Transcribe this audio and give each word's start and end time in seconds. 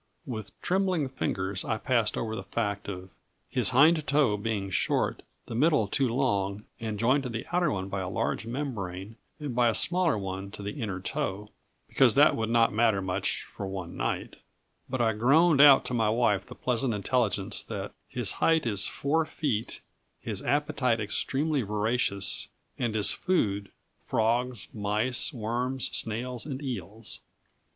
With 0.25 0.59
trembling 0.63 1.09
fingers 1.09 1.63
I 1.63 1.77
passed 1.77 2.17
over 2.17 2.35
the 2.35 2.41
fact 2.41 2.89
of 2.89 3.11
"his 3.47 3.69
hind 3.69 4.07
toe 4.07 4.35
being 4.35 4.71
short, 4.71 5.21
the 5.45 5.53
middle 5.53 5.87
too 5.87 6.07
long, 6.07 6.65
and 6.79 6.97
joined 6.97 7.21
to 7.21 7.29
the 7.29 7.45
outer 7.51 7.71
one 7.71 7.87
by 7.87 7.99
a 8.01 8.09
large 8.09 8.47
membrane, 8.47 9.17
and 9.39 9.53
by 9.53 9.67
a 9.69 9.75
smaller 9.75 10.17
one 10.17 10.49
to 10.53 10.63
the 10.63 10.81
inner 10.81 10.99
toe," 10.99 11.51
because 11.87 12.15
that 12.15 12.35
would 12.35 12.49
not 12.49 12.73
matter 12.73 12.99
much 12.99 13.43
for 13.43 13.67
one 13.67 13.95
night; 13.95 14.37
but 14.89 15.01
I 15.01 15.13
groaned 15.13 15.61
out 15.61 15.85
to 15.85 15.93
my 15.93 16.09
wife 16.09 16.47
the 16.47 16.55
pleasant 16.55 16.95
intelligence 16.95 17.61
that 17.65 17.91
"his 18.07 18.31
height 18.31 18.65
is 18.65 18.87
four 18.87 19.23
feet, 19.23 19.81
his 20.19 20.41
appetite 20.41 20.99
extremely 20.99 21.61
voracious," 21.61 22.47
and 22.75 22.95
"his 22.95 23.11
food 23.11 23.69
frogs, 24.03 24.67
mice, 24.73 25.31
worms, 25.31 25.95
snails, 25.95 26.43
and 26.47 26.59
eels." 26.63 27.19